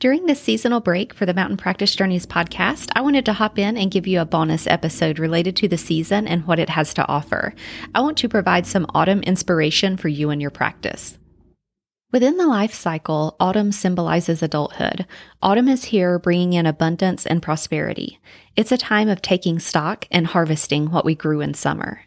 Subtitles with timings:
[0.00, 3.76] During this seasonal break for the Mountain Practice Journeys podcast, I wanted to hop in
[3.76, 7.08] and give you a bonus episode related to the season and what it has to
[7.08, 7.52] offer.
[7.96, 11.18] I want to provide some autumn inspiration for you and your practice.
[12.12, 15.04] Within the life cycle, autumn symbolizes adulthood.
[15.42, 18.20] Autumn is here bringing in abundance and prosperity.
[18.54, 22.02] It's a time of taking stock and harvesting what we grew in summer.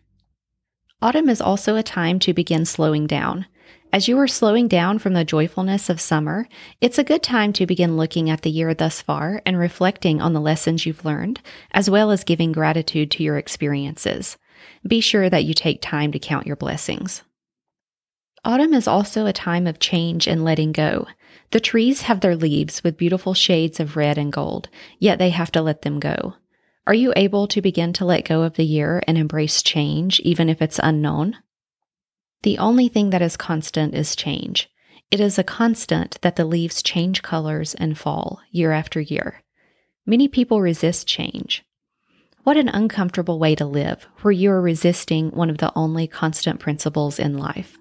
[1.01, 3.47] Autumn is also a time to begin slowing down.
[3.93, 6.47] As you are slowing down from the joyfulness of summer,
[6.79, 10.31] it's a good time to begin looking at the year thus far and reflecting on
[10.31, 14.37] the lessons you've learned, as well as giving gratitude to your experiences.
[14.87, 17.23] Be sure that you take time to count your blessings.
[18.45, 21.05] Autumn is also a time of change and letting go.
[21.51, 25.51] The trees have their leaves with beautiful shades of red and gold, yet they have
[25.51, 26.35] to let them go.
[26.87, 30.49] Are you able to begin to let go of the year and embrace change, even
[30.49, 31.37] if it's unknown?
[32.43, 34.69] The only thing that is constant is change.
[35.11, 39.43] It is a constant that the leaves change colors and fall year after year.
[40.05, 41.63] Many people resist change.
[42.43, 46.59] What an uncomfortable way to live, where you are resisting one of the only constant
[46.59, 47.77] principles in life.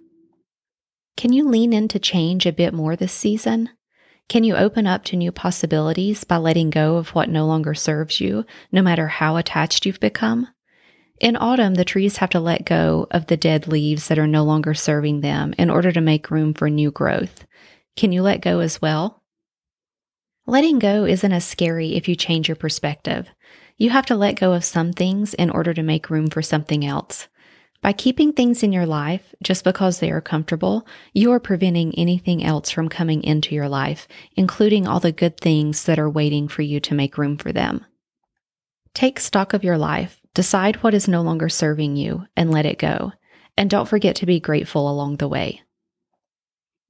[1.17, 3.71] Can you lean into change a bit more this season?
[4.29, 8.21] Can you open up to new possibilities by letting go of what no longer serves
[8.21, 10.49] you, no matter how attached you've become?
[11.21, 14.43] In autumn, the trees have to let go of the dead leaves that are no
[14.43, 17.45] longer serving them in order to make room for new growth.
[17.95, 19.23] Can you let go as well?
[20.47, 23.29] Letting go isn't as scary if you change your perspective.
[23.77, 26.87] You have to let go of some things in order to make room for something
[26.87, 27.29] else.
[27.83, 32.43] By keeping things in your life just because they are comfortable, you are preventing anything
[32.43, 36.63] else from coming into your life, including all the good things that are waiting for
[36.63, 37.85] you to make room for them.
[38.95, 42.79] Take stock of your life Decide what is no longer serving you and let it
[42.79, 43.13] go.
[43.57, 45.63] And don't forget to be grateful along the way.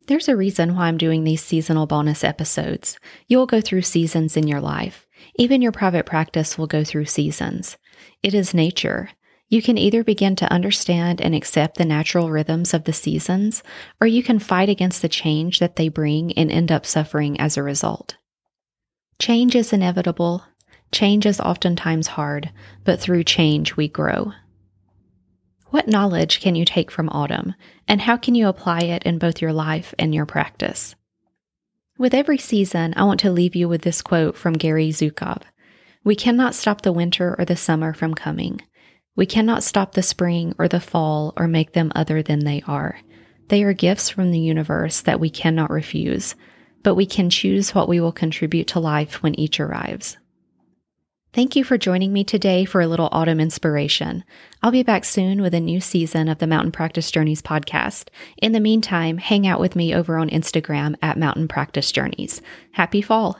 [0.06, 2.98] There's a reason why I'm doing these seasonal bonus episodes.
[3.28, 5.06] You'll go through seasons in your life.
[5.36, 7.78] Even your private practice will go through seasons.
[8.22, 9.10] It is nature.
[9.48, 13.62] You can either begin to understand and accept the natural rhythms of the seasons,
[14.00, 17.56] or you can fight against the change that they bring and end up suffering as
[17.56, 18.16] a result.
[19.18, 20.44] Change is inevitable,
[20.92, 22.50] Change is oftentimes hard,
[22.84, 24.32] but through change we grow.
[25.66, 27.54] What knowledge can you take from autumn,
[27.86, 30.96] and how can you apply it in both your life and your practice?
[31.96, 35.42] With every season, I want to leave you with this quote from Gary Zukav
[36.02, 38.62] We cannot stop the winter or the summer from coming.
[39.14, 42.98] We cannot stop the spring or the fall or make them other than they are.
[43.48, 46.34] They are gifts from the universe that we cannot refuse,
[46.82, 50.16] but we can choose what we will contribute to life when each arrives.
[51.32, 54.24] Thank you for joining me today for a little autumn inspiration.
[54.64, 58.08] I'll be back soon with a new season of the Mountain Practice Journeys podcast.
[58.38, 62.42] In the meantime, hang out with me over on Instagram at Mountain Practice Journeys.
[62.72, 63.38] Happy fall!